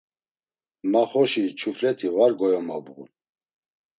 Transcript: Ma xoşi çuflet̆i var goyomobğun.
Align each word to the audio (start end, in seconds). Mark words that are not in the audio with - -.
Ma 0.91 1.03
xoşi 1.09 1.43
çuflet̆i 1.59 2.07
var 2.15 2.31
goyomobğun. 2.39 3.09